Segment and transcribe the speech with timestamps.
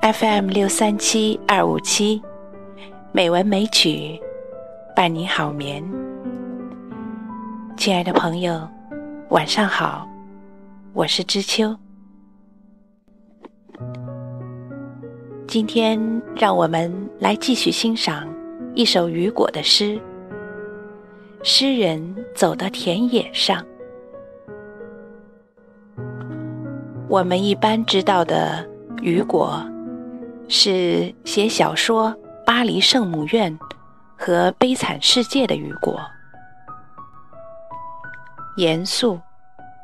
[0.00, 2.22] FM 六三七二五七，
[3.10, 4.18] 美文美曲
[4.94, 5.82] 伴你好眠。
[7.76, 8.66] 亲爱的朋友，
[9.30, 10.08] 晚上好，
[10.92, 11.76] 我是知秋。
[15.48, 16.00] 今天
[16.36, 18.26] 让我们来继续欣赏
[18.74, 20.00] 一首雨果的诗。
[21.42, 23.64] 诗人走到田野上。
[27.08, 28.64] 我们一般知道的
[29.02, 29.60] 雨果。
[30.50, 32.10] 是写小说
[32.46, 33.56] 《巴黎圣母院》
[34.16, 36.00] 和《悲惨世界》的雨果，
[38.56, 39.20] 严肃、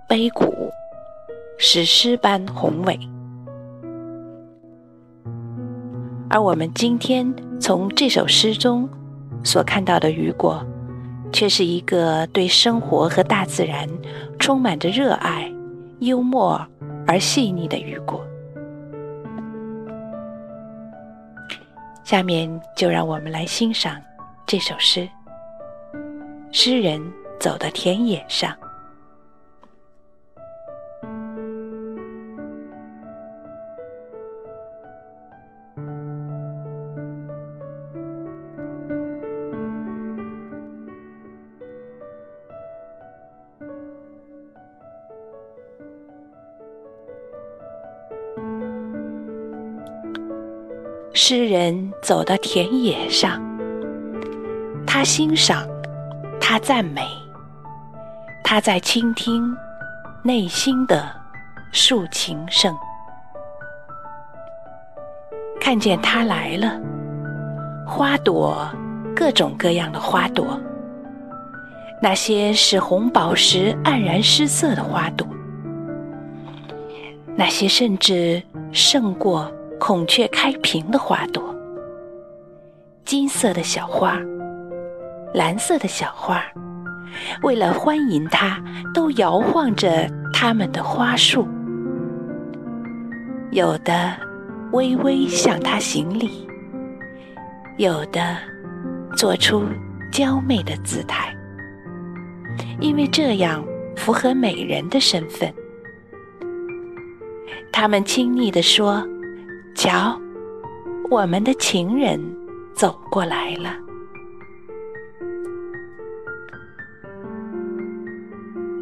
[0.08, 0.70] 悲苦、
[1.58, 2.98] 史诗般宏伟。
[6.30, 8.88] 而我们今天从这首诗中
[9.44, 10.64] 所看到的雨果，
[11.30, 13.86] 却是一个对生活和大自然
[14.38, 15.52] 充满着热爱、
[16.00, 16.58] 幽默
[17.06, 18.24] 而细腻的雨果。
[22.04, 24.00] 下面就让我们来欣赏
[24.46, 25.08] 这首诗。
[26.52, 27.02] 诗人
[27.40, 28.56] 走到田野上。
[51.16, 53.40] 诗人走到田野上，
[54.84, 55.64] 他欣赏，
[56.40, 57.06] 他赞美，
[58.42, 59.56] 他在倾听
[60.24, 61.08] 内心的
[61.72, 62.76] 抒情声。
[65.60, 66.80] 看见他来了，
[67.86, 68.68] 花朵，
[69.14, 70.58] 各种各样的花朵，
[72.02, 75.24] 那些使红宝石黯然失色的花朵，
[77.36, 79.48] 那些甚至胜过。
[79.86, 81.54] 孔雀开屏的花朵，
[83.04, 84.18] 金色的小花，
[85.34, 86.42] 蓝色的小花，
[87.42, 88.64] 为了欢迎它，
[88.94, 91.46] 都摇晃着它们的花束。
[93.50, 94.16] 有的
[94.72, 96.48] 微微向它行礼，
[97.76, 98.38] 有的
[99.18, 99.66] 做出
[100.10, 101.36] 娇媚的姿态，
[102.80, 103.62] 因为这样
[103.96, 105.52] 符合美人的身份。
[107.70, 109.06] 他们亲昵地说。
[109.74, 110.18] 瞧，
[111.10, 112.20] 我们的情人
[112.74, 113.76] 走过来了。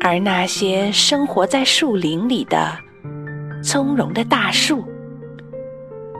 [0.00, 2.76] 而那些生活在树林里的
[3.62, 4.84] 葱茏的大树，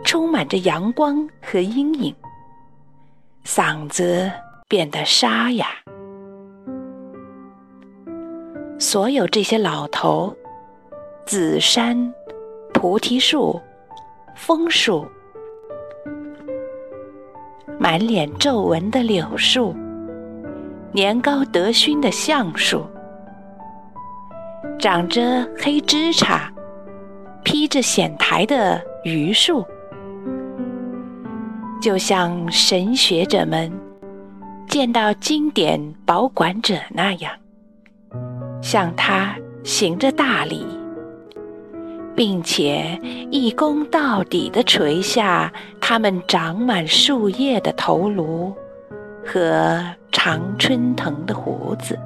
[0.04, 2.14] 充满着阳光和阴影，
[3.44, 4.30] 嗓子
[4.68, 5.66] 变得沙哑。
[8.78, 10.34] 所有这些老头，
[11.26, 12.12] 紫杉、
[12.72, 13.60] 菩提树。
[14.34, 15.06] 枫树，
[17.78, 19.74] 满脸皱纹的柳树，
[20.92, 22.84] 年高德勋的橡树，
[24.78, 26.40] 长着黑枝杈、
[27.44, 29.64] 披着藓苔的榆树，
[31.80, 33.70] 就像神学者们
[34.68, 37.32] 见到经典保管者那样，
[38.60, 40.66] 向他行着大礼。
[42.14, 42.98] 并且
[43.30, 48.54] 一躬到底地垂下它们长满树叶的头颅
[49.24, 51.98] 和常春藤的胡子。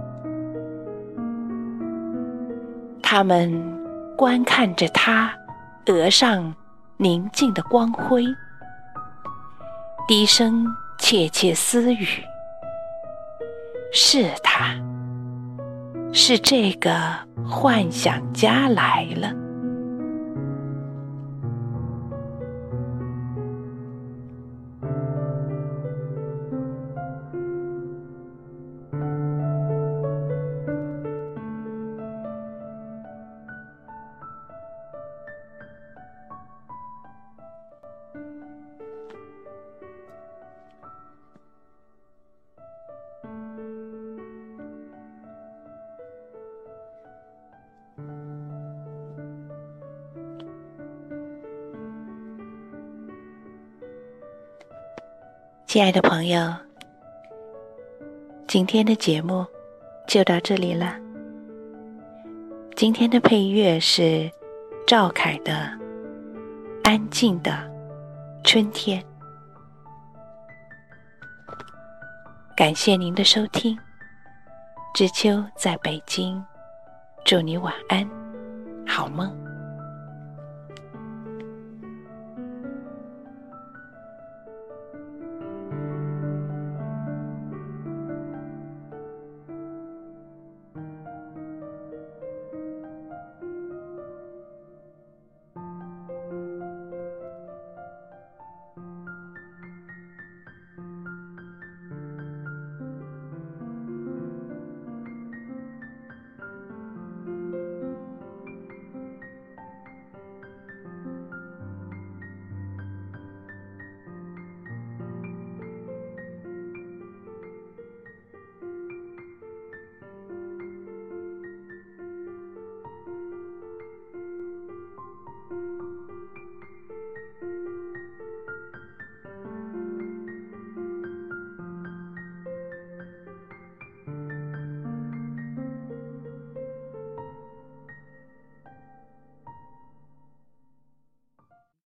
[3.03, 3.53] 他们
[4.17, 5.33] 观看着他
[5.87, 6.53] 额上
[6.97, 8.25] 宁静的光辉，
[10.09, 10.67] 低声
[10.99, 12.07] 窃窃私语
[13.93, 14.75] ：“是他，
[16.13, 16.97] 是这个
[17.49, 19.33] 幻想家来了。”
[55.67, 56.55] 亲爱的朋友，
[58.47, 59.45] 今天的节目
[60.07, 60.95] 就到这里了。
[62.77, 64.31] 今天的配乐是
[64.87, 65.53] 赵凯的
[66.85, 67.69] 《安静的
[68.45, 69.03] 春天》。
[72.57, 73.77] 感谢您的收听，
[74.95, 76.41] 知秋在北京，
[77.25, 78.09] 祝你晚安，
[78.87, 79.46] 好梦。